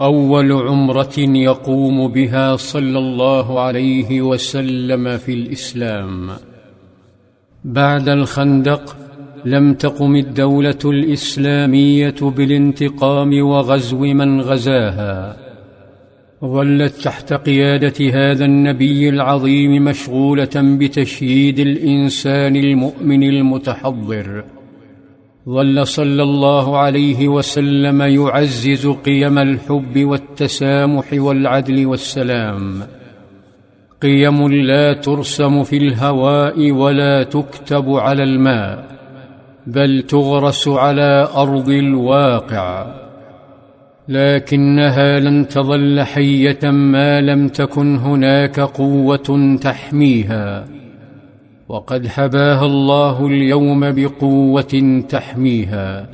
[0.00, 6.30] أول عمرة يقوم بها صلى الله عليه وسلم في الإسلام.
[7.64, 8.96] بعد الخندق
[9.44, 15.36] لم تقم الدولة الإسلامية بالانتقام وغزو من غزاها.
[16.44, 24.44] ظلت تحت قيادة هذا النبي العظيم مشغولة بتشييد الإنسان المؤمن المتحضر.
[25.48, 32.82] ظل صلى الله عليه وسلم يعزز قيم الحب والتسامح والعدل والسلام.
[34.02, 38.84] قيم لا ترسم في الهواء ولا تكتب على الماء
[39.66, 42.94] بل تغرس على أرض الواقع.
[44.08, 50.64] لكنها لن تظل حية ما لم تكن هناك قوة تحميها.
[51.68, 56.08] وقد حباها الله اليوم بقوة تحميها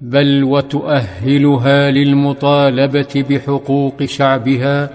[0.00, 4.90] بل وتؤهلها للمطالبة بحقوق شعبها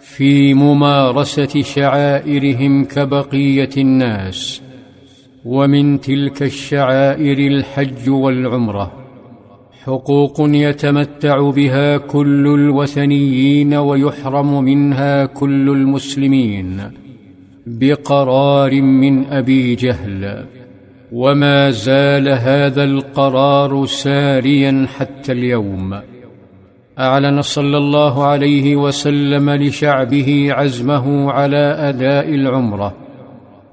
[0.00, 4.62] في ممارسة شعائرهم كبقية الناس
[5.44, 8.92] ومن تلك الشعائر الحج والعمرة
[9.84, 17.03] حقوق يتمتع بها كل الوثنيين ويحرم منها كل المسلمين.
[17.66, 20.44] بقرار من أبي جهل
[21.12, 26.00] وما زال هذا القرار ساريا حتى اليوم.
[26.98, 32.94] أعلن صلى الله عليه وسلم لشعبه عزمه على أداء العمرة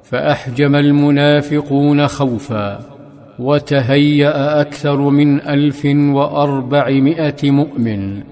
[0.03, 2.79] فأحجم المنافقون خوفا
[3.39, 8.23] وتهيأ أكثر من ألف وأربعمائة مؤمن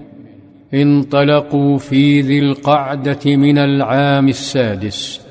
[0.74, 5.29] انطلقوا في ذي القعدة من العام السادس.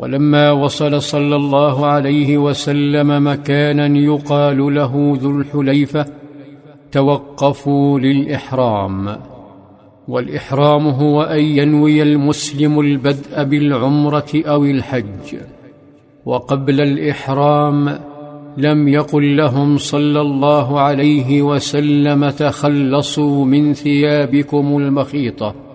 [0.00, 6.06] ولما وصل صلى الله عليه وسلم مكانا يقال له ذو الحليفة
[6.92, 9.16] توقفوا للإحرام.
[10.08, 15.36] والإحرام هو أن ينوي المسلم البدء بالعمرة أو الحج.
[16.26, 17.98] وقبل الإحرام
[18.56, 25.69] لم يقل لهم صلى الله عليه وسلم تخلصوا من ثيابكم المخيطة.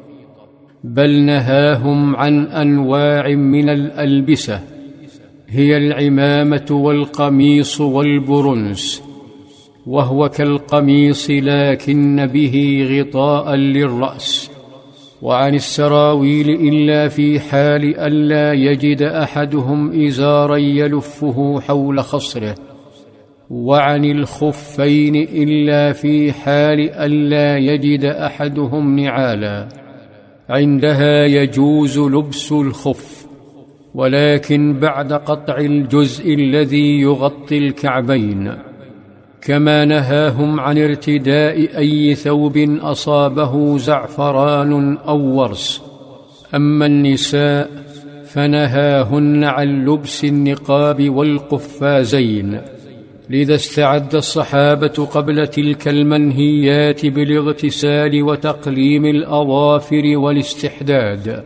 [0.94, 4.59] بل نهاهم عن أنواع من الألبسة
[5.47, 9.03] هي العمامة والقميص والبرنس
[9.88, 14.51] وهو كالقميص لكن به غطاء للرأس.
[15.22, 22.56] وعن السراويل إلا في حال الا يجد أحدهم إزارا يلفه حول خصره.
[23.50, 29.84] وعن الخفين إلا في حال الا يجد أحدهم نعالا.
[30.50, 33.25] عندها يجوز لبس الخف
[33.95, 38.53] ولكن بعد قطع الجزء الذي يغطي الكعبين
[39.41, 45.81] كما نهاهم عن ارتداء أي ثوب أصابه زعفران أو ورس.
[46.56, 47.69] أما النساء
[48.25, 52.62] فنهاهن عن لبس النقاب والقفازين.
[53.30, 61.44] لذا استعد الصحابة قبل تلك المنهيات بالاغتسال وتقليم الأظافر والاستحداد.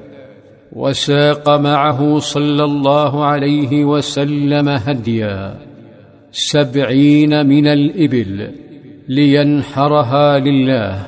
[0.74, 5.58] وساق معه صلى الله عليه وسلم هديا.
[6.32, 8.52] سبعين من الإبل
[9.08, 11.08] لينحرها لله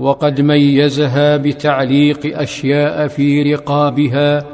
[0.00, 4.46] وقد ميزها بتعليق أشياء في رقابها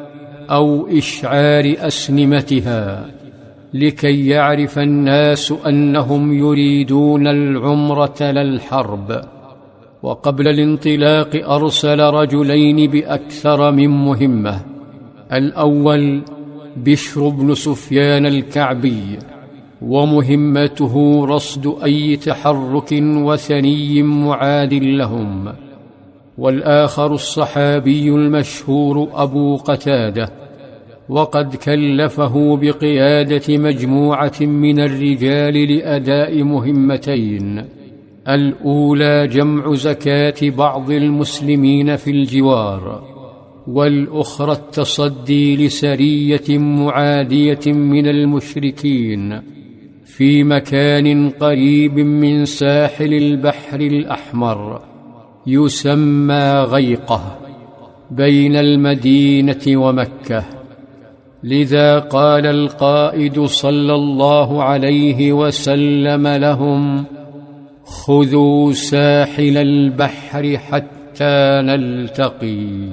[0.51, 3.18] أو إشعار أسنمتها.
[3.75, 9.21] لكي يعرف الناس أنهم يريدون العمرة لا الحرب.
[10.03, 14.61] وقبل الانطلاق أرسل رجلين بأكثر من مهمة.
[15.33, 16.23] الأول
[16.77, 19.19] بشر بن سفيان الكعبي
[19.83, 25.53] ومهمته رصد أي تحرك وثني معاد لهم.
[26.39, 30.48] والآخر الصحابي المشهور أبو قتادة
[31.09, 37.65] وقد كلفه بقيادة مجموعة من الرجال لأداء مهمتين.
[38.29, 43.03] الأولى جمع زكاة بعض المسلمين في الجوار
[43.67, 49.41] والأخرى التصدي لسرية معادية من المشركين
[50.05, 54.83] في مكان قريب من ساحل البحر الأحمر
[55.47, 57.39] يسمى غيقة
[58.11, 60.58] بين المدينة ومكة.
[61.43, 67.05] لذا قال القائد صلى الله عليه وسلم لهم
[67.85, 72.89] خذوا ساحل البحر حتى نلتقي.